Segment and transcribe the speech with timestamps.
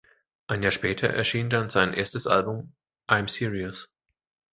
[0.47, 2.73] Ein Jahr später erschien dann sein erstes Album
[3.07, 3.87] "I'm Serious".